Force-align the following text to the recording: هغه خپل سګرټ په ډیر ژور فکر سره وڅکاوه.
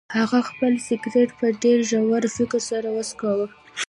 هغه 0.17 0.39
خپل 0.49 0.73
سګرټ 0.87 1.29
په 1.39 1.47
ډیر 1.63 1.77
ژور 1.89 2.23
فکر 2.37 2.61
سره 2.71 2.87
وڅکاوه. 2.95 3.47